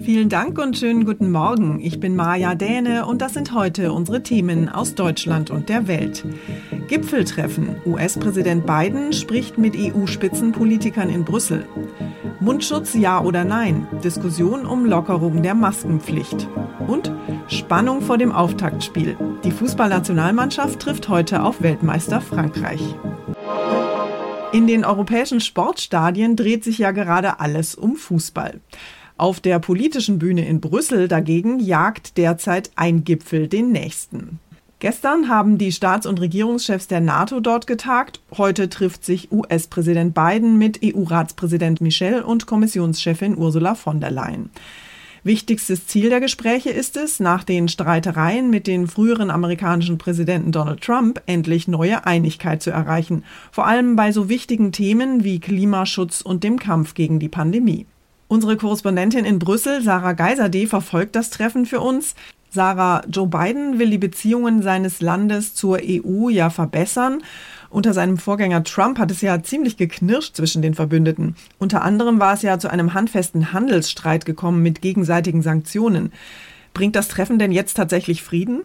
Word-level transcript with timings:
Vielen 0.00 0.28
Dank 0.28 0.58
und 0.58 0.76
schönen 0.76 1.04
guten 1.04 1.30
Morgen. 1.30 1.80
Ich 1.80 2.00
bin 2.00 2.16
Maja 2.16 2.54
Däne 2.54 3.06
und 3.06 3.22
das 3.22 3.34
sind 3.34 3.54
heute 3.54 3.92
unsere 3.92 4.22
Themen 4.22 4.68
aus 4.68 4.94
Deutschland 4.94 5.50
und 5.50 5.68
der 5.68 5.86
Welt. 5.86 6.24
Gipfeltreffen. 6.88 7.76
US-Präsident 7.86 8.66
Biden 8.66 9.12
spricht 9.12 9.56
mit 9.56 9.74
EU-Spitzenpolitikern 9.76 11.08
in 11.08 11.24
Brüssel. 11.24 11.64
Mundschutz 12.40 12.94
ja 12.94 13.22
oder 13.22 13.44
nein? 13.44 13.86
Diskussion 14.02 14.66
um 14.66 14.84
Lockerung 14.84 15.42
der 15.42 15.54
Maskenpflicht. 15.54 16.48
Und 16.86 17.12
Spannung 17.46 18.02
vor 18.02 18.18
dem 18.18 18.32
Auftaktspiel. 18.32 19.16
Die 19.44 19.52
Fußballnationalmannschaft 19.52 20.80
trifft 20.80 21.08
heute 21.08 21.42
auf 21.42 21.62
Weltmeister 21.62 22.20
Frankreich. 22.20 22.82
In 24.52 24.66
den 24.66 24.84
europäischen 24.84 25.40
Sportstadien 25.40 26.36
dreht 26.36 26.62
sich 26.62 26.78
ja 26.78 26.90
gerade 26.90 27.40
alles 27.40 27.74
um 27.74 27.96
Fußball. 27.96 28.60
Auf 29.16 29.38
der 29.38 29.60
politischen 29.60 30.18
Bühne 30.18 30.46
in 30.46 30.60
Brüssel 30.60 31.06
dagegen 31.06 31.60
jagt 31.60 32.16
derzeit 32.16 32.72
ein 32.74 33.04
Gipfel 33.04 33.46
den 33.46 33.70
nächsten. 33.70 34.40
Gestern 34.80 35.28
haben 35.28 35.56
die 35.56 35.70
Staats- 35.70 36.06
und 36.06 36.20
Regierungschefs 36.20 36.88
der 36.88 37.00
NATO 37.00 37.38
dort 37.38 37.68
getagt. 37.68 38.20
Heute 38.36 38.68
trifft 38.68 39.04
sich 39.04 39.30
US-Präsident 39.30 40.14
Biden 40.14 40.58
mit 40.58 40.80
EU-Ratspräsident 40.84 41.80
Michel 41.80 42.22
und 42.22 42.46
Kommissionschefin 42.46 43.38
Ursula 43.38 43.76
von 43.76 44.00
der 44.00 44.10
Leyen. 44.10 44.50
Wichtigstes 45.22 45.86
Ziel 45.86 46.10
der 46.10 46.20
Gespräche 46.20 46.68
ist 46.68 46.98
es, 46.98 47.18
nach 47.18 47.44
den 47.44 47.68
Streitereien 47.68 48.50
mit 48.50 48.66
den 48.66 48.88
früheren 48.88 49.30
amerikanischen 49.30 49.96
Präsidenten 49.96 50.52
Donald 50.52 50.82
Trump 50.82 51.22
endlich 51.24 51.66
neue 51.66 52.04
Einigkeit 52.04 52.62
zu 52.62 52.70
erreichen, 52.70 53.24
vor 53.50 53.66
allem 53.66 53.96
bei 53.96 54.12
so 54.12 54.28
wichtigen 54.28 54.70
Themen 54.70 55.24
wie 55.24 55.40
Klimaschutz 55.40 56.20
und 56.20 56.44
dem 56.44 56.58
Kampf 56.58 56.92
gegen 56.92 57.20
die 57.20 57.30
Pandemie. 57.30 57.86
Unsere 58.34 58.56
Korrespondentin 58.56 59.24
in 59.24 59.38
Brüssel, 59.38 59.80
Sarah 59.80 60.12
Geiserde, 60.12 60.66
verfolgt 60.66 61.14
das 61.14 61.30
Treffen 61.30 61.66
für 61.66 61.78
uns. 61.78 62.16
Sarah, 62.50 63.04
Joe 63.08 63.28
Biden 63.28 63.78
will 63.78 63.90
die 63.90 63.98
Beziehungen 63.98 64.60
seines 64.60 65.00
Landes 65.00 65.54
zur 65.54 65.78
EU 65.80 66.28
ja 66.30 66.50
verbessern. 66.50 67.22
Unter 67.70 67.94
seinem 67.94 68.18
Vorgänger 68.18 68.64
Trump 68.64 68.98
hat 68.98 69.12
es 69.12 69.20
ja 69.20 69.40
ziemlich 69.40 69.76
geknirscht 69.76 70.34
zwischen 70.34 70.62
den 70.62 70.74
Verbündeten. 70.74 71.36
Unter 71.60 71.82
anderem 71.82 72.18
war 72.18 72.34
es 72.34 72.42
ja 72.42 72.58
zu 72.58 72.68
einem 72.68 72.92
handfesten 72.92 73.52
Handelsstreit 73.52 74.24
gekommen 74.24 74.64
mit 74.64 74.82
gegenseitigen 74.82 75.42
Sanktionen. 75.42 76.10
Bringt 76.72 76.96
das 76.96 77.06
Treffen 77.06 77.38
denn 77.38 77.52
jetzt 77.52 77.74
tatsächlich 77.74 78.24
Frieden? 78.24 78.62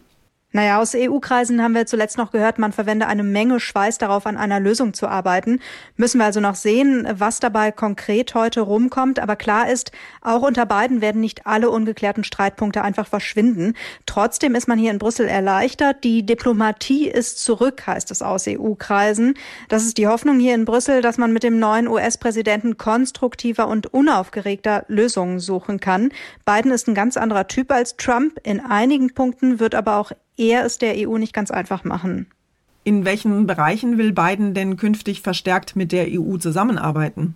Naja, 0.51 0.81
aus 0.81 0.95
EU-Kreisen 0.95 1.61
haben 1.61 1.75
wir 1.75 1.85
zuletzt 1.85 2.17
noch 2.17 2.31
gehört, 2.31 2.57
man 2.57 2.71
verwende 2.71 3.05
eine 3.05 3.21
Menge 3.21 3.59
Schweiß 3.59 3.99
darauf, 3.99 4.25
an 4.25 4.35
einer 4.35 4.59
Lösung 4.59 4.95
zu 4.95 5.07
arbeiten. 5.07 5.59
Müssen 5.95 6.17
wir 6.17 6.25
also 6.25 6.39
noch 6.39 6.55
sehen, 6.55 7.07
was 7.11 7.39
dabei 7.39 7.71
konkret 7.71 8.33
heute 8.33 8.61
rumkommt. 8.61 9.19
Aber 9.19 9.35
klar 9.35 9.69
ist, 9.69 9.91
auch 10.21 10.41
unter 10.41 10.65
beiden 10.65 11.01
werden 11.01 11.21
nicht 11.21 11.45
alle 11.45 11.69
ungeklärten 11.69 12.23
Streitpunkte 12.23 12.81
einfach 12.81 13.05
verschwinden. 13.05 13.75
Trotzdem 14.07 14.55
ist 14.55 14.67
man 14.67 14.79
hier 14.79 14.89
in 14.89 14.97
Brüssel 14.97 15.27
erleichtert. 15.27 16.03
Die 16.03 16.25
Diplomatie 16.25 17.07
ist 17.07 17.43
zurück, 17.43 17.85
heißt 17.85 18.09
es 18.09 18.23
aus 18.23 18.47
EU-Kreisen. 18.47 19.35
Das 19.67 19.85
ist 19.85 19.99
die 19.99 20.07
Hoffnung 20.07 20.39
hier 20.39 20.55
in 20.55 20.66
Brüssel, 20.66 21.03
dass 21.03 21.19
man 21.19 21.31
mit 21.31 21.43
dem 21.43 21.59
neuen 21.59 21.87
US-Präsidenten 21.87 22.75
konstruktiver 22.77 23.67
und 23.67 23.93
unaufgeregter 23.93 24.85
Lösungen 24.87 25.39
suchen 25.39 25.79
kann. 25.79 26.09
Biden 26.43 26.71
ist 26.71 26.87
ein 26.87 26.95
ganz 26.95 27.17
anderer 27.17 27.47
Typ 27.47 27.71
als 27.71 27.97
Trump. 27.97 28.39
In 28.43 28.59
einigen 28.59 29.13
Punkten 29.13 29.59
wird 29.59 29.75
aber 29.75 29.97
auch 29.97 30.11
er 30.39 30.66
es 30.66 30.77
der 30.77 30.95
EU 30.97 31.17
nicht 31.17 31.33
ganz 31.33 31.51
einfach 31.51 31.83
machen. 31.83 32.27
In 32.83 33.05
welchen 33.05 33.45
Bereichen 33.45 33.97
will 33.97 34.13
Biden 34.13 34.53
denn 34.53 34.77
künftig 34.77 35.22
verstärkt 35.22 35.75
mit 35.75 35.91
der 35.91 36.07
EU 36.09 36.38
zusammenarbeiten? 36.38 37.35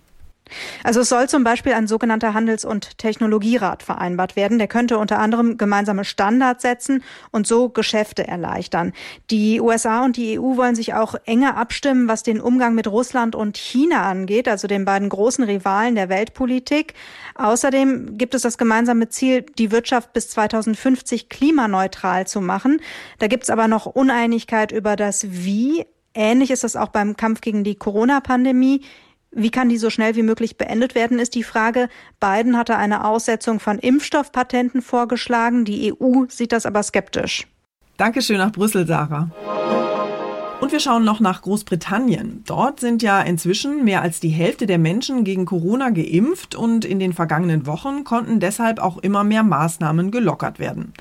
Also 0.82 1.00
es 1.00 1.08
soll 1.08 1.28
zum 1.28 1.42
Beispiel 1.42 1.72
ein 1.72 1.86
sogenannter 1.86 2.34
Handels- 2.34 2.64
und 2.64 2.98
Technologierat 2.98 3.82
vereinbart 3.82 4.36
werden. 4.36 4.58
Der 4.58 4.68
könnte 4.68 4.98
unter 4.98 5.18
anderem 5.18 5.56
gemeinsame 5.56 6.04
Standards 6.04 6.62
setzen 6.62 7.02
und 7.30 7.46
so 7.46 7.70
Geschäfte 7.70 8.26
erleichtern. 8.28 8.92
Die 9.30 9.60
USA 9.60 10.04
und 10.04 10.16
die 10.16 10.38
EU 10.38 10.56
wollen 10.56 10.74
sich 10.74 10.94
auch 10.94 11.14
enger 11.24 11.56
abstimmen, 11.56 12.08
was 12.08 12.22
den 12.22 12.40
Umgang 12.40 12.74
mit 12.74 12.86
Russland 12.86 13.34
und 13.34 13.56
China 13.56 14.02
angeht, 14.02 14.48
also 14.48 14.68
den 14.68 14.84
beiden 14.84 15.08
großen 15.08 15.44
Rivalen 15.44 15.94
der 15.94 16.10
Weltpolitik. 16.10 16.94
Außerdem 17.36 18.18
gibt 18.18 18.34
es 18.34 18.42
das 18.42 18.58
gemeinsame 18.58 19.08
Ziel, 19.08 19.46
die 19.58 19.70
Wirtschaft 19.70 20.12
bis 20.12 20.28
2050 20.30 21.30
klimaneutral 21.30 22.26
zu 22.26 22.40
machen. 22.40 22.80
Da 23.18 23.28
gibt 23.28 23.44
es 23.44 23.50
aber 23.50 23.66
noch 23.66 23.86
Uneinigkeit 23.86 24.72
über 24.72 24.96
das 24.96 25.26
Wie. 25.30 25.86
Ähnlich 26.14 26.50
ist 26.50 26.62
das 26.62 26.76
auch 26.76 26.88
beim 26.88 27.16
Kampf 27.16 27.40
gegen 27.40 27.64
die 27.64 27.74
Corona-Pandemie. 27.74 28.82
Wie 29.36 29.50
kann 29.50 29.68
die 29.68 29.78
so 29.78 29.90
schnell 29.90 30.14
wie 30.14 30.22
möglich 30.22 30.56
beendet 30.56 30.94
werden, 30.94 31.18
ist 31.18 31.34
die 31.34 31.42
Frage. 31.42 31.88
Biden 32.20 32.56
hatte 32.56 32.76
eine 32.76 33.04
Aussetzung 33.04 33.58
von 33.58 33.80
Impfstoffpatenten 33.80 34.80
vorgeschlagen. 34.80 35.64
Die 35.64 35.92
EU 35.92 36.26
sieht 36.28 36.52
das 36.52 36.66
aber 36.66 36.82
skeptisch. 36.84 37.48
Dankeschön 37.96 38.38
nach 38.38 38.52
Brüssel, 38.52 38.86
Sarah. 38.86 39.30
Und 40.60 40.70
wir 40.70 40.78
schauen 40.78 41.04
noch 41.04 41.18
nach 41.18 41.42
Großbritannien. 41.42 42.44
Dort 42.46 42.78
sind 42.78 43.02
ja 43.02 43.20
inzwischen 43.20 43.84
mehr 43.84 44.02
als 44.02 44.20
die 44.20 44.28
Hälfte 44.28 44.66
der 44.66 44.78
Menschen 44.78 45.24
gegen 45.24 45.46
Corona 45.46 45.90
geimpft 45.90 46.54
und 46.54 46.84
in 46.84 47.00
den 47.00 47.12
vergangenen 47.12 47.66
Wochen 47.66 48.04
konnten 48.04 48.38
deshalb 48.38 48.78
auch 48.78 48.98
immer 48.98 49.24
mehr 49.24 49.42
Maßnahmen 49.42 50.12
gelockert 50.12 50.60
werden. 50.60 50.94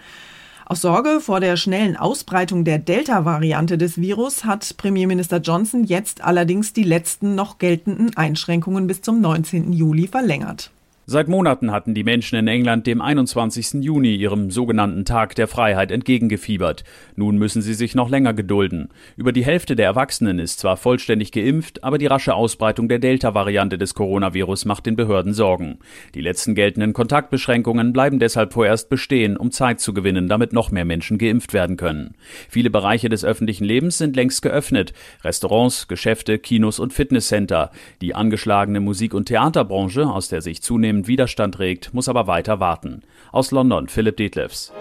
Aus 0.65 0.81
Sorge 0.81 1.19
vor 1.19 1.41
der 1.41 1.57
schnellen 1.57 1.97
Ausbreitung 1.97 2.63
der 2.63 2.79
Delta-Variante 2.79 3.77
des 3.77 3.99
Virus 3.99 4.45
hat 4.45 4.77
Premierminister 4.77 5.37
Johnson 5.37 5.83
jetzt 5.83 6.23
allerdings 6.23 6.71
die 6.71 6.83
letzten 6.83 7.35
noch 7.35 7.57
geltenden 7.57 8.15
Einschränkungen 8.15 8.87
bis 8.87 9.01
zum 9.01 9.19
19. 9.19 9.73
Juli 9.73 10.07
verlängert. 10.07 10.71
Seit 11.05 11.27
Monaten 11.27 11.71
hatten 11.71 11.93
die 11.93 12.05
Menschen 12.05 12.39
in 12.39 12.47
England 12.47 12.87
dem 12.87 13.01
21. 13.01 13.83
Juni, 13.83 14.15
ihrem 14.15 14.51
sogenannten 14.51 15.03
Tag 15.03 15.35
der 15.35 15.49
Freiheit, 15.49 15.91
entgegengefiebert. 15.91 16.85
Nun 17.17 17.37
müssen 17.37 17.61
sie 17.61 17.73
sich 17.73 17.93
noch 17.93 18.09
länger 18.09 18.33
gedulden. 18.33 18.87
Über 19.17 19.33
die 19.33 19.43
Hälfte 19.43 19.75
der 19.75 19.85
Erwachsenen 19.85 20.39
ist 20.39 20.59
zwar 20.59 20.77
vollständig 20.77 21.33
geimpft, 21.33 21.83
aber 21.83 21.97
die 21.97 22.05
rasche 22.05 22.33
Ausbreitung 22.33 22.87
der 22.87 22.99
Delta-Variante 22.99 23.77
des 23.77 23.95
Coronavirus 23.95 24.63
macht 24.63 24.85
den 24.85 24.95
Behörden 24.95 25.33
Sorgen. 25.33 25.79
Die 26.15 26.21
letzten 26.21 26.55
geltenden 26.55 26.93
Kontaktbeschränkungen 26.93 27.91
bleiben 27.91 28.19
deshalb 28.19 28.53
vorerst 28.53 28.87
bestehen, 28.87 29.35
um 29.35 29.51
Zeit 29.51 29.81
zu 29.81 29.93
gewinnen, 29.93 30.29
damit 30.29 30.53
noch 30.53 30.71
mehr 30.71 30.85
Menschen 30.85 31.17
geimpft 31.17 31.51
werden 31.51 31.75
können. 31.75 32.15
Viele 32.47 32.69
Bereiche 32.69 33.09
des 33.09 33.25
öffentlichen 33.25 33.65
Lebens 33.65 33.97
sind 33.97 34.15
längst 34.15 34.41
geöffnet. 34.41 34.93
Restaurants, 35.25 35.89
Geschäfte, 35.89 36.39
Kinos 36.39 36.79
und 36.79 36.93
Fitnesscenter. 36.93 37.71
Die 37.99 38.15
angeschlagene 38.15 38.79
Musik- 38.79 39.13
und 39.13 39.25
Theaterbranche, 39.25 40.07
aus 40.07 40.29
der 40.29 40.41
sich 40.41 40.61
zunehmend 40.61 40.92
zunehmend 40.93 41.07
Widerstand 41.07 41.59
regt, 41.59 41.93
muss 41.93 42.07
aber 42.07 42.27
weiter 42.27 42.59
warten. 42.59 43.01
Aus 43.31 43.51
London 43.51 43.87
Philipp 43.87 44.17
Detlefs. 44.17 44.71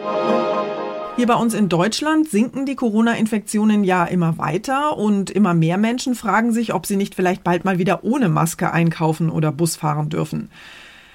Hier 1.16 1.26
bei 1.26 1.34
uns 1.34 1.54
in 1.54 1.68
Deutschland 1.68 2.28
sinken 2.28 2.64
die 2.66 2.74
Corona-Infektionen 2.74 3.84
ja 3.84 4.04
immer 4.04 4.38
weiter 4.38 4.96
und 4.96 5.30
immer 5.30 5.54
mehr 5.54 5.78
Menschen 5.78 6.14
fragen 6.14 6.52
sich, 6.52 6.72
ob 6.74 6.86
sie 6.86 6.96
nicht 6.96 7.14
vielleicht 7.14 7.44
bald 7.44 7.64
mal 7.64 7.78
wieder 7.78 8.02
ohne 8.02 8.28
Maske 8.28 8.72
einkaufen 8.72 9.30
oder 9.30 9.52
Bus 9.52 9.76
fahren 9.76 10.08
dürfen. 10.08 10.50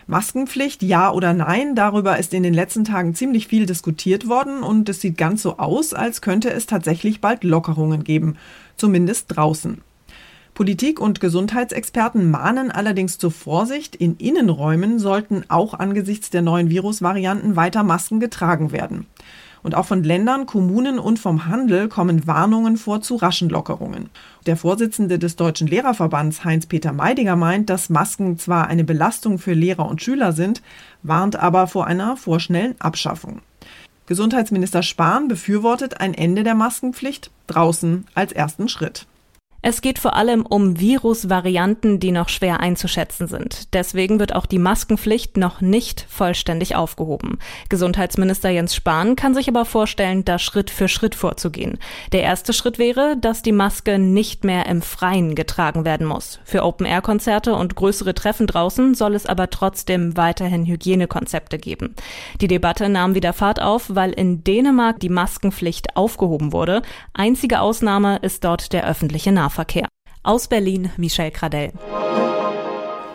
Maskenpflicht, 0.07 0.83
ja 0.83 1.11
oder 1.11 1.33
nein, 1.33 1.75
darüber 1.75 2.17
ist 2.17 2.33
in 2.33 2.43
den 2.43 2.53
letzten 2.53 2.85
Tagen 2.85 3.13
ziemlich 3.13 3.47
viel 3.47 3.65
diskutiert 3.65 4.29
worden 4.29 4.63
und 4.63 4.87
es 4.87 5.01
sieht 5.01 5.17
ganz 5.17 5.41
so 5.41 5.57
aus, 5.57 5.93
als 5.93 6.21
könnte 6.21 6.49
es 6.49 6.65
tatsächlich 6.65 7.19
bald 7.19 7.43
Lockerungen 7.43 8.03
geben, 8.03 8.37
zumindest 8.77 9.35
draußen. 9.35 9.81
Politik 10.57 10.99
und 10.99 11.19
Gesundheitsexperten 11.19 12.31
mahnen 12.31 12.71
allerdings 12.71 13.19
zur 13.19 13.29
Vorsicht. 13.29 13.95
In 13.95 14.17
Innenräumen 14.17 14.97
sollten 14.97 15.43
auch 15.49 15.75
angesichts 15.75 16.31
der 16.31 16.41
neuen 16.41 16.71
Virusvarianten 16.71 17.55
weiter 17.55 17.83
Masken 17.83 18.19
getragen 18.19 18.71
werden. 18.71 19.05
Und 19.61 19.75
auch 19.75 19.85
von 19.85 20.03
Ländern, 20.03 20.47
Kommunen 20.47 20.97
und 20.97 21.19
vom 21.19 21.45
Handel 21.45 21.89
kommen 21.89 22.25
Warnungen 22.25 22.77
vor 22.77 23.01
zu 23.01 23.17
raschen 23.17 23.49
Lockerungen. 23.49 24.09
Der 24.47 24.57
Vorsitzende 24.57 25.19
des 25.19 25.35
Deutschen 25.35 25.67
Lehrerverbands 25.67 26.43
Heinz-Peter 26.43 26.91
Meidiger 26.91 27.35
meint, 27.35 27.69
dass 27.69 27.91
Masken 27.91 28.39
zwar 28.39 28.65
eine 28.65 28.83
Belastung 28.83 29.37
für 29.37 29.53
Lehrer 29.53 29.87
und 29.87 30.01
Schüler 30.01 30.31
sind, 30.31 30.63
warnt 31.03 31.35
aber 31.35 31.67
vor 31.67 31.85
einer 31.85 32.17
vorschnellen 32.17 32.73
Abschaffung. 32.79 33.41
Gesundheitsminister 34.07 34.81
Spahn 34.81 35.27
befürwortet 35.27 36.01
ein 36.01 36.15
Ende 36.15 36.43
der 36.43 36.55
Maskenpflicht 36.55 37.29
draußen 37.45 38.07
als 38.15 38.31
ersten 38.31 38.69
Schritt. 38.69 39.05
Es 39.69 39.81
geht 39.81 39.99
vor 39.99 40.15
allem 40.15 40.45
um 40.45 40.79
Virusvarianten, 40.79 41.99
die 41.99 42.13
noch 42.13 42.29
schwer 42.29 42.61
einzuschätzen 42.61 43.27
sind. 43.27 43.73
Deswegen 43.73 44.17
wird 44.17 44.33
auch 44.33 44.45
die 44.45 44.59
Maskenpflicht 44.59 45.35
noch 45.35 45.59
nicht 45.59 46.05
vollständig 46.07 46.77
aufgehoben. 46.77 47.37
Gesundheitsminister 47.67 48.49
Jens 48.49 48.75
Spahn 48.75 49.17
kann 49.17 49.33
sich 49.33 49.49
aber 49.49 49.65
vorstellen, 49.65 50.23
da 50.23 50.39
Schritt 50.39 50.69
für 50.69 50.87
Schritt 50.87 51.15
vorzugehen. 51.15 51.79
Der 52.13 52.21
erste 52.21 52.53
Schritt 52.53 52.79
wäre, 52.79 53.17
dass 53.19 53.41
die 53.41 53.51
Maske 53.51 53.99
nicht 53.99 54.45
mehr 54.45 54.67
im 54.67 54.81
Freien 54.81 55.35
getragen 55.35 55.83
werden 55.83 56.07
muss. 56.07 56.39
Für 56.45 56.63
Open-Air-Konzerte 56.63 57.53
und 57.53 57.75
größere 57.75 58.13
Treffen 58.13 58.47
draußen 58.47 58.95
soll 58.95 59.15
es 59.15 59.25
aber 59.25 59.49
trotzdem 59.49 60.15
weiterhin 60.15 60.65
Hygienekonzepte 60.65 61.57
geben. 61.57 61.93
Die 62.39 62.47
Debatte 62.47 62.87
nahm 62.87 63.15
wieder 63.15 63.33
Fahrt 63.33 63.61
auf, 63.61 63.93
weil 63.93 64.13
in 64.13 64.45
Dänemark 64.45 65.01
die 65.01 65.09
Maskenpflicht 65.09 65.97
aufgehoben 65.97 66.53
wurde. 66.53 66.83
Einzige 67.11 67.59
Ausnahme 67.59 68.19
ist 68.21 68.45
dort 68.45 68.71
der 68.71 68.87
öffentliche 68.87 69.33
Nahverkehr. 69.33 69.56
Nahverkehr. 69.57 69.87
Aus 70.21 70.47
Berlin 70.47 70.91
Michel 70.97 71.31
Gradell. 71.31 71.71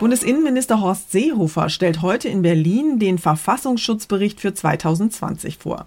Bundesinnenminister 0.00 0.80
Horst 0.80 1.12
Seehofer 1.12 1.68
stellt 1.68 2.02
heute 2.02 2.28
in 2.28 2.42
Berlin 2.42 2.98
den 2.98 3.18
Verfassungsschutzbericht 3.18 4.40
für 4.40 4.52
2020 4.52 5.58
vor. 5.58 5.86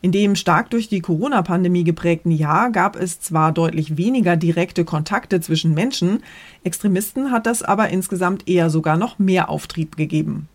In 0.00 0.12
dem 0.12 0.36
stark 0.36 0.70
durch 0.70 0.88
die 0.88 1.00
Corona-Pandemie 1.00 1.84
geprägten 1.84 2.30
Jahr 2.30 2.70
gab 2.70 2.96
es 2.96 3.20
zwar 3.20 3.52
deutlich 3.52 3.98
weniger 3.98 4.36
direkte 4.36 4.86
Kontakte 4.86 5.42
zwischen 5.42 5.74
Menschen, 5.74 6.22
Extremisten 6.64 7.30
hat 7.30 7.44
das 7.44 7.62
aber 7.62 7.90
insgesamt 7.90 8.48
eher 8.48 8.70
sogar 8.70 8.96
noch 8.96 9.18
mehr 9.18 9.50
Auftrieb 9.50 9.98
gegeben. 9.98 10.48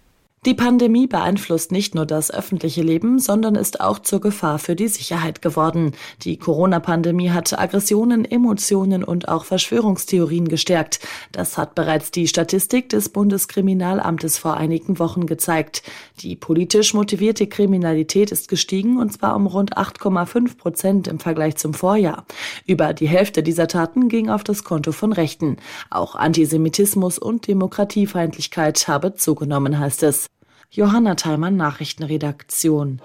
Die 0.45 0.53
Pandemie 0.53 1.07
beeinflusst 1.07 1.71
nicht 1.71 1.95
nur 1.95 2.05
das 2.05 2.29
öffentliche 2.29 2.83
Leben, 2.83 3.17
sondern 3.17 3.55
ist 3.55 3.81
auch 3.81 3.97
zur 3.97 4.21
Gefahr 4.21 4.59
für 4.59 4.75
die 4.75 4.87
Sicherheit 4.87 5.41
geworden. 5.41 5.93
Die 6.21 6.37
Corona-Pandemie 6.37 7.31
hat 7.31 7.57
Aggressionen, 7.57 8.25
Emotionen 8.25 9.03
und 9.03 9.27
auch 9.27 9.43
Verschwörungstheorien 9.43 10.47
gestärkt. 10.47 10.99
Das 11.31 11.57
hat 11.57 11.73
bereits 11.73 12.11
die 12.11 12.27
Statistik 12.27 12.89
des 12.89 13.09
Bundeskriminalamtes 13.09 14.37
vor 14.37 14.55
einigen 14.55 14.99
Wochen 14.99 15.25
gezeigt. 15.25 15.81
Die 16.19 16.35
politisch 16.35 16.93
motivierte 16.93 17.47
Kriminalität 17.47 18.31
ist 18.31 18.47
gestiegen 18.47 18.99
und 18.99 19.13
zwar 19.13 19.35
um 19.35 19.47
rund 19.47 19.75
8,5 19.75 20.57
Prozent 20.57 21.07
im 21.07 21.17
Vergleich 21.17 21.55
zum 21.55 21.73
Vorjahr. 21.73 22.23
Über 22.67 22.93
die 22.93 23.07
Hälfte 23.07 23.41
dieser 23.41 23.67
Taten 23.67 24.09
ging 24.09 24.29
auf 24.29 24.43
das 24.43 24.63
Konto 24.63 24.91
von 24.91 25.11
Rechten. 25.11 25.57
Auch 25.89 26.13
Antisemitismus 26.13 27.17
und 27.17 27.47
Demokratiefeindlichkeit 27.47 28.87
habe 28.87 29.15
zugenommen, 29.15 29.79
heißt 29.79 30.03
es. 30.03 30.27
Johanna 30.71 31.15
Theimann, 31.15 31.55
Nachrichtenredaktion. 31.55 33.01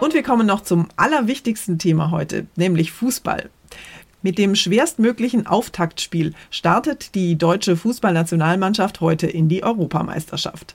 Und 0.00 0.14
wir 0.14 0.22
kommen 0.22 0.46
noch 0.46 0.62
zum 0.62 0.88
allerwichtigsten 0.96 1.78
Thema 1.78 2.10
heute, 2.10 2.46
nämlich 2.56 2.92
Fußball. 2.92 3.50
Mit 4.22 4.38
dem 4.38 4.54
schwerstmöglichen 4.54 5.46
Auftaktspiel 5.46 6.34
startet 6.50 7.14
die 7.14 7.36
deutsche 7.36 7.76
Fußballnationalmannschaft 7.76 9.00
heute 9.00 9.26
in 9.26 9.48
die 9.48 9.62
Europameisterschaft. 9.62 10.74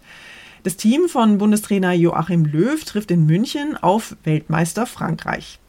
Das 0.64 0.78
Team 0.78 1.08
von 1.08 1.38
Bundestrainer 1.38 1.94
Joachim 1.94 2.46
Löw 2.46 2.84
trifft 2.84 3.12
in 3.12 3.26
München 3.26 3.78
auf 3.78 4.16
Weltmeister 4.24 4.88
Frankreich. 4.88 5.60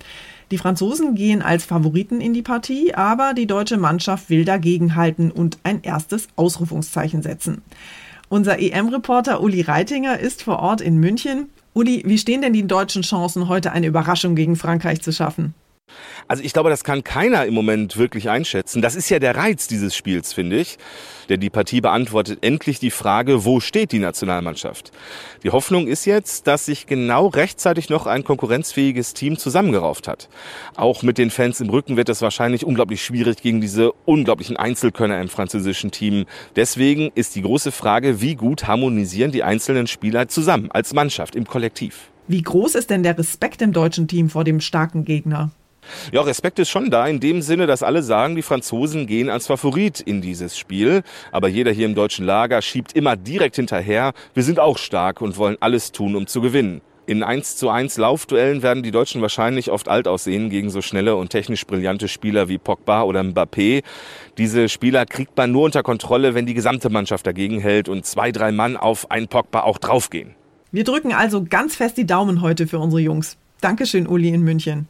Die 0.51 0.59
Franzosen 0.59 1.15
gehen 1.15 1.43
als 1.43 1.65
Favoriten 1.65 2.21
in 2.21 2.33
die 2.33 2.43
Partie, 2.43 2.95
aber 2.95 3.35
die 3.35 3.47
deutsche 3.47 3.77
Mannschaft 3.77 4.31
will 4.31 4.45
dagegenhalten 4.45 5.31
und 5.31 5.59
ein 5.65 5.83
erstes 5.83 6.29
Ausrufungszeichen 6.37 7.23
setzen. 7.23 7.63
Unser 8.29 8.59
EM-Reporter 8.59 9.41
Uli 9.41 9.61
Reitinger 9.61 10.19
ist 10.19 10.43
vor 10.43 10.59
Ort 10.59 10.81
in 10.81 10.99
München. 10.99 11.49
Uli, 11.75 12.03
wie 12.07 12.19
stehen 12.19 12.43
denn 12.43 12.53
die 12.53 12.67
deutschen 12.67 13.03
Chancen, 13.03 13.49
heute 13.49 13.71
eine 13.71 13.87
Überraschung 13.87 14.35
gegen 14.35 14.57
Frankreich 14.57 15.01
zu 15.01 15.13
schaffen? 15.13 15.55
Also 16.29 16.43
ich 16.43 16.53
glaube, 16.53 16.71
das 16.71 16.83
kann 16.83 17.05
keiner 17.05 17.47
im 17.47 17.55
Moment 17.55 17.97
wirklich 17.97 18.29
einschätzen. 18.29 18.83
Das 18.83 18.97
ist 18.97 19.09
ja 19.11 19.19
der 19.19 19.37
Reiz 19.37 19.69
dieses 19.69 19.95
Spiels, 19.95 20.33
finde 20.33 20.59
ich. 20.59 20.77
Denn 21.29 21.41
die 21.41 21.51
Partie 21.51 21.81
beantwortet 21.81 22.41
endlich 22.43 22.79
die 22.79 22.91
Frage, 22.91 23.45
wo 23.45 23.61
steht 23.61 23.93
die 23.93 23.99
Nationalmannschaft? 23.99 24.93
Die 25.43 25.51
Hoffnung 25.51 25.87
ist 25.87 26.05
jetzt, 26.05 26.47
dass 26.47 26.67
sich 26.67 26.87
genau 26.87 27.29
rechtzeitig 27.29 27.91
noch 27.91 28.07
ein 28.07 28.25
konkurrenzfähiges 28.25 29.15
Team 29.15 29.39
zusammengerauft 29.39 30.09
hat. 30.09 30.29
Auch 30.75 31.03
mit 31.03 31.19
den 31.19 31.31
Fans 31.31 31.61
im 31.61 31.71
Rücken 31.71 31.97
wird 31.97 32.09
es 32.09 32.23
wahrscheinlich 32.23 32.65
unglaublich 32.65 33.05
schwierig 33.05 33.43
gegen 33.43 33.61
diese 33.61 33.93
unglaublichen 34.05 34.57
Einzelkönner 34.57 35.21
im 35.21 35.29
französischen 35.29 35.91
Team. 35.91 36.27
Deswegen 36.57 37.11
ist 37.15 37.37
die 37.37 37.43
große 37.43 37.73
Frage, 37.73 38.21
wie 38.21 38.35
gut 38.35 38.67
harmonisieren 38.67 39.33
die 39.33 39.45
einzelnen 39.45 39.87
Spieler 39.87 40.29
zusammen 40.29 40.71
als 40.73 40.93
Mannschaft 40.93 41.37
im 41.37 41.47
Kollektiv? 41.47 42.11
Wie 42.29 42.43
groß 42.43 42.75
ist 42.75 42.91
denn 42.91 43.05
der 43.05 43.17
Respekt 43.17 43.63
im 43.63 43.73
deutschen 43.73 44.09
Team 44.09 44.31
vor 44.31 44.43
dem 44.43 44.61
starken 44.61 45.05
Gegner? 45.05 45.53
Ja, 46.13 46.23
Respekt 46.23 46.59
ist 46.59 46.69
schon 46.69 46.91
da 46.91 47.07
in 47.07 47.21
dem 47.21 47.43
Sinne, 47.43 47.67
dass 47.67 47.83
alle 47.83 48.03
sagen, 48.03 48.37
die 48.37 48.43
Franzosen 48.43 49.07
gehen 49.07 49.31
als 49.31 49.47
Favorit 49.47 50.01
in 50.01 50.21
dieses 50.21 50.59
Spiel. 50.59 51.03
Aber 51.33 51.49
jeder 51.49 51.73
hier 51.73 51.87
im 51.87 51.95
deutschen 51.95 52.25
Lager 52.25 52.63
schiebt 52.63 52.93
immer 52.93 53.17
direkt 53.17 53.57
hinterher. 53.57 54.13
Wir 54.35 54.43
sind 54.43 54.59
auch 54.59 54.79
stark 54.79 55.21
und 55.21 55.37
wollen 55.37 55.57
alles 55.61 55.93
tun, 55.93 56.17
um 56.17 56.27
zu 56.27 56.41
gewinnen. 56.41 56.81
In 57.09 57.23
1 57.23 57.57
zu 57.57 57.71
1 57.71 57.99
Laufduellen 57.99 58.63
werden 58.63 58.83
die 58.83 58.91
Deutschen 58.91 59.23
wahrscheinlich 59.23 59.71
oft 59.71 59.89
alt 59.89 60.09
aussehen 60.09 60.51
gegen 60.51 60.71
so 60.71 60.83
schnelle 60.83 61.15
und 61.15 61.31
technisch 61.31 61.65
brillante 61.65 62.09
Spieler 62.09 62.49
wie 62.49 62.59
Pogba 62.59 63.05
oder 63.05 63.21
Mbappé. 63.21 63.85
Diese 64.39 64.69
Spieler 64.69 65.07
kriegt 65.07 65.37
man 65.37 65.53
nur 65.53 65.63
unter 65.63 65.85
Kontrolle, 65.85 66.35
wenn 66.35 66.47
die 66.47 66.55
gesamte 66.55 66.91
Mannschaft 66.91 67.25
dagegen 67.25 67.61
hält 67.61 67.89
und 67.89 68.05
zwei, 68.05 68.33
drei 68.33 68.51
Mann 68.51 68.77
auf 68.77 69.09
einen 69.13 69.29
Pogba 69.29 69.61
auch 69.61 69.79
draufgehen. 69.79 70.35
Wir 70.73 70.83
drücken 70.83 71.13
also 71.13 71.45
ganz 71.45 71.77
fest 71.77 71.97
die 71.97 72.07
Daumen 72.07 72.43
heute 72.43 72.67
für 72.67 72.81
unsere 72.81 73.01
Jungs. 73.01 73.37
Dankeschön, 73.61 74.09
Uli 74.09 74.31
in 74.31 74.43
München. 74.43 74.89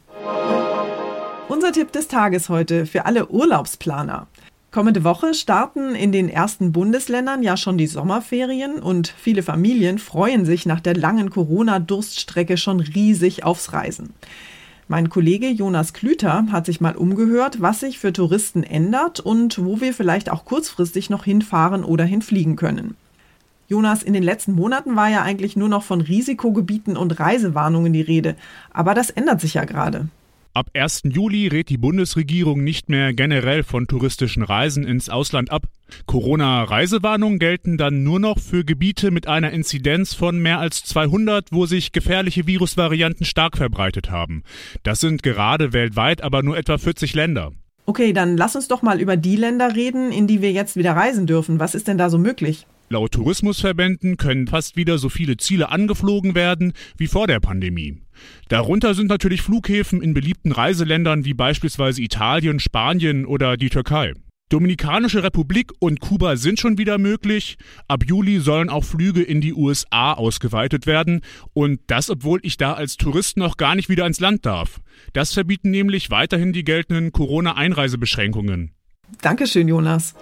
Unser 1.49 1.71
Tipp 1.71 1.93
des 1.93 2.09
Tages 2.09 2.49
heute 2.49 2.85
für 2.85 3.05
alle 3.05 3.29
Urlaubsplaner. 3.29 4.27
Kommende 4.69 5.05
Woche 5.05 5.33
starten 5.33 5.95
in 5.95 6.11
den 6.11 6.27
ersten 6.27 6.73
Bundesländern 6.73 7.41
ja 7.41 7.55
schon 7.55 7.77
die 7.77 7.87
Sommerferien 7.87 8.79
und 8.79 9.13
viele 9.17 9.41
Familien 9.43 9.97
freuen 9.97 10.43
sich 10.43 10.65
nach 10.65 10.81
der 10.81 10.93
langen 10.93 11.29
Corona-Durststrecke 11.29 12.57
schon 12.57 12.81
riesig 12.81 13.45
aufs 13.45 13.71
Reisen. 13.71 14.13
Mein 14.89 15.09
Kollege 15.09 15.47
Jonas 15.47 15.93
Klüter 15.93 16.47
hat 16.51 16.65
sich 16.65 16.81
mal 16.81 16.97
umgehört, 16.97 17.61
was 17.61 17.79
sich 17.79 17.97
für 17.97 18.11
Touristen 18.11 18.63
ändert 18.63 19.21
und 19.21 19.63
wo 19.63 19.79
wir 19.79 19.93
vielleicht 19.93 20.29
auch 20.29 20.43
kurzfristig 20.43 21.09
noch 21.09 21.23
hinfahren 21.23 21.85
oder 21.85 22.03
hinfliegen 22.03 22.57
können. 22.57 22.97
Jonas, 23.69 24.03
in 24.03 24.13
den 24.13 24.23
letzten 24.23 24.51
Monaten 24.51 24.97
war 24.97 25.09
ja 25.09 25.23
eigentlich 25.23 25.55
nur 25.55 25.69
noch 25.69 25.83
von 25.83 26.01
Risikogebieten 26.01 26.97
und 26.97 27.21
Reisewarnungen 27.21 27.93
die 27.93 28.01
Rede. 28.01 28.35
Aber 28.71 28.93
das 28.93 29.09
ändert 29.09 29.39
sich 29.39 29.53
ja 29.53 29.63
gerade. 29.63 30.09
Ab 30.57 30.71
1. 30.73 31.03
Juli 31.03 31.45
rät 31.49 31.69
die 31.69 31.77
Bundesregierung 31.77 32.63
nicht 32.63 32.89
mehr 32.89 33.13
generell 33.13 33.61
von 33.61 33.85
touristischen 33.85 34.41
Reisen 34.41 34.87
ins 34.87 35.07
Ausland 35.07 35.51
ab. 35.51 35.67
Corona-Reisewarnungen 36.07 37.37
gelten 37.37 37.77
dann 37.77 38.01
nur 38.01 38.19
noch 38.19 38.39
für 38.39 38.65
Gebiete 38.65 39.11
mit 39.11 39.27
einer 39.27 39.51
Inzidenz 39.51 40.15
von 40.15 40.39
mehr 40.39 40.57
als 40.57 40.83
200, 40.83 41.51
wo 41.51 41.67
sich 41.67 41.91
gefährliche 41.91 42.47
Virusvarianten 42.47 43.23
stark 43.23 43.55
verbreitet 43.55 44.09
haben. 44.09 44.41
Das 44.81 44.99
sind 44.99 45.21
gerade 45.21 45.73
weltweit 45.73 46.23
aber 46.23 46.41
nur 46.41 46.57
etwa 46.57 46.79
40 46.79 47.13
Länder. 47.13 47.51
Okay, 47.85 48.11
dann 48.11 48.35
lass 48.35 48.55
uns 48.55 48.67
doch 48.67 48.81
mal 48.81 48.99
über 48.99 49.15
die 49.15 49.35
Länder 49.35 49.75
reden, 49.75 50.11
in 50.11 50.25
die 50.25 50.41
wir 50.41 50.53
jetzt 50.53 50.75
wieder 50.75 50.93
reisen 50.93 51.27
dürfen. 51.27 51.59
Was 51.59 51.75
ist 51.75 51.87
denn 51.87 51.99
da 51.99 52.09
so 52.09 52.17
möglich? 52.17 52.65
Laut 52.89 53.11
Tourismusverbänden 53.11 54.17
können 54.17 54.47
fast 54.47 54.75
wieder 54.75 54.97
so 54.97 55.09
viele 55.09 55.37
Ziele 55.37 55.69
angeflogen 55.69 56.33
werden 56.33 56.73
wie 56.97 57.07
vor 57.07 57.27
der 57.27 57.41
Pandemie. 57.41 57.97
Darunter 58.47 58.93
sind 58.93 59.07
natürlich 59.07 59.41
Flughäfen 59.41 60.01
in 60.01 60.13
beliebten 60.13 60.51
Reiseländern 60.51 61.25
wie 61.25 61.33
beispielsweise 61.33 62.01
Italien, 62.01 62.59
Spanien 62.59 63.25
oder 63.25 63.57
die 63.57 63.69
Türkei. 63.69 64.13
Dominikanische 64.49 65.23
Republik 65.23 65.73
und 65.79 65.99
Kuba 65.99 66.37
sind 66.37 66.57
schon 66.57 66.77
wieder 66.77 66.97
möglich. 66.97 67.57
Ab 67.89 68.05
Juli 68.05 68.39
sollen 68.39 68.69
auch 68.69 68.85
Flüge 68.85 69.21
in 69.21 69.41
die 69.41 69.53
USA 69.53 70.13
ausgeweitet 70.13 70.85
werden. 70.85 71.19
Und 71.53 71.81
das, 71.87 72.09
obwohl 72.09 72.39
ich 72.43 72.55
da 72.55 72.73
als 72.73 72.95
Tourist 72.95 73.35
noch 73.35 73.57
gar 73.57 73.75
nicht 73.75 73.89
wieder 73.89 74.05
ins 74.05 74.21
Land 74.21 74.45
darf. 74.45 74.79
Das 75.11 75.33
verbieten 75.33 75.69
nämlich 75.69 76.11
weiterhin 76.11 76.53
die 76.53 76.63
geltenden 76.63 77.11
Corona-Einreisebeschränkungen. 77.11 78.71
Dankeschön, 79.21 79.67
Jonas. 79.67 80.15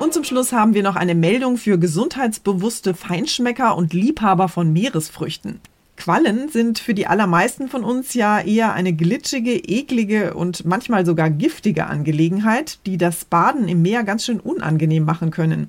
Und 0.00 0.12
zum 0.12 0.24
Schluss 0.24 0.52
haben 0.52 0.74
wir 0.74 0.82
noch 0.82 0.96
eine 0.96 1.14
Meldung 1.14 1.56
für 1.56 1.78
gesundheitsbewusste 1.78 2.94
Feinschmecker 2.94 3.76
und 3.76 3.92
Liebhaber 3.92 4.48
von 4.48 4.72
Meeresfrüchten. 4.72 5.60
Quallen 5.98 6.48
sind 6.48 6.78
für 6.78 6.94
die 6.94 7.08
allermeisten 7.08 7.68
von 7.68 7.82
uns 7.82 8.14
ja 8.14 8.40
eher 8.40 8.72
eine 8.72 8.92
glitschige, 8.92 9.56
eklige 9.56 10.34
und 10.34 10.64
manchmal 10.64 11.04
sogar 11.04 11.28
giftige 11.28 11.88
Angelegenheit, 11.88 12.78
die 12.86 12.98
das 12.98 13.24
Baden 13.24 13.66
im 13.66 13.82
Meer 13.82 14.04
ganz 14.04 14.24
schön 14.24 14.38
unangenehm 14.38 15.04
machen 15.04 15.32
können. 15.32 15.68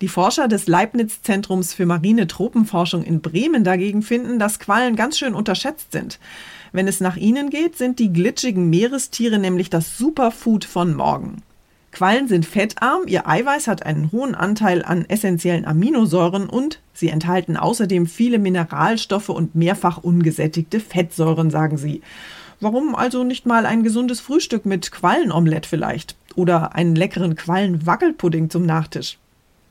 Die 0.00 0.06
Forscher 0.06 0.46
des 0.46 0.68
Leibniz-Zentrums 0.68 1.74
für 1.74 1.86
marine 1.86 2.28
Tropenforschung 2.28 3.02
in 3.02 3.20
Bremen 3.20 3.64
dagegen 3.64 4.02
finden, 4.02 4.38
dass 4.38 4.60
Quallen 4.60 4.94
ganz 4.94 5.18
schön 5.18 5.34
unterschätzt 5.34 5.90
sind. 5.90 6.20
Wenn 6.70 6.86
es 6.86 7.00
nach 7.00 7.16
ihnen 7.16 7.50
geht, 7.50 7.76
sind 7.76 7.98
die 7.98 8.12
glitschigen 8.12 8.70
Meerestiere 8.70 9.40
nämlich 9.40 9.70
das 9.70 9.98
Superfood 9.98 10.64
von 10.64 10.94
morgen. 10.94 11.42
Quallen 11.94 12.26
sind 12.26 12.44
fettarm, 12.44 13.02
ihr 13.06 13.28
Eiweiß 13.28 13.68
hat 13.68 13.86
einen 13.86 14.10
hohen 14.10 14.34
Anteil 14.34 14.84
an 14.84 15.04
essentiellen 15.08 15.64
Aminosäuren 15.64 16.48
und 16.48 16.80
sie 16.92 17.08
enthalten 17.08 17.56
außerdem 17.56 18.06
viele 18.06 18.40
Mineralstoffe 18.40 19.28
und 19.28 19.54
mehrfach 19.54 19.98
ungesättigte 19.98 20.80
Fettsäuren, 20.80 21.50
sagen 21.50 21.76
sie. 21.76 22.02
Warum 22.58 22.96
also 22.96 23.22
nicht 23.22 23.46
mal 23.46 23.64
ein 23.64 23.84
gesundes 23.84 24.20
Frühstück 24.20 24.66
mit 24.66 24.90
Quallenomelett 24.90 25.66
vielleicht? 25.66 26.16
Oder 26.34 26.74
einen 26.74 26.96
leckeren 26.96 27.36
Quallenwackelpudding 27.36 28.50
zum 28.50 28.66
Nachtisch? 28.66 29.18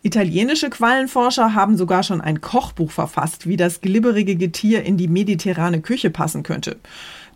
Italienische 0.01 0.69
Quallenforscher 0.69 1.53
haben 1.53 1.75
sogar 1.75 2.03
schon 2.03 2.21
ein 2.21 2.39
Kochbuch 2.39 2.91
verfasst, 2.91 3.47
wie 3.47 3.57
das 3.57 3.81
glibberige 3.81 4.37
Getier 4.37 4.83
in 4.83 4.95
die 4.95 5.09
mediterrane 5.09 5.81
Küche 5.81 6.09
passen 6.09 6.43
könnte. 6.43 6.77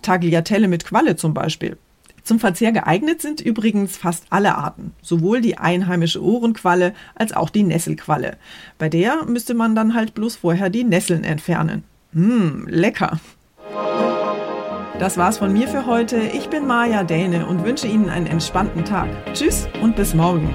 Tagliatelle 0.01 0.69
mit 0.69 0.85
Qualle 0.85 1.17
zum 1.17 1.33
Beispiel. 1.33 1.77
Zum 2.27 2.41
Verzehr 2.41 2.73
geeignet 2.73 3.21
sind 3.21 3.39
übrigens 3.39 3.95
fast 3.95 4.25
alle 4.31 4.57
Arten, 4.57 4.91
sowohl 5.01 5.39
die 5.39 5.57
einheimische 5.59 6.21
Ohrenqualle 6.21 6.93
als 7.15 7.31
auch 7.31 7.49
die 7.49 7.63
Nesselqualle. 7.63 8.35
Bei 8.77 8.89
der 8.89 9.23
müsste 9.23 9.53
man 9.53 9.75
dann 9.75 9.93
halt 9.93 10.13
bloß 10.13 10.35
vorher 10.35 10.69
die 10.69 10.83
Nesseln 10.83 11.23
entfernen. 11.23 11.85
Mmm, 12.11 12.67
lecker. 12.67 13.21
Das 14.99 15.15
war's 15.15 15.37
von 15.37 15.53
mir 15.53 15.69
für 15.69 15.85
heute. 15.85 16.17
Ich 16.17 16.49
bin 16.49 16.67
Maja 16.67 17.05
Däne 17.05 17.45
und 17.45 17.63
wünsche 17.63 17.87
Ihnen 17.87 18.09
einen 18.09 18.27
entspannten 18.27 18.83
Tag. 18.83 19.07
Tschüss 19.33 19.69
und 19.81 19.95
bis 19.95 20.13
morgen. 20.13 20.53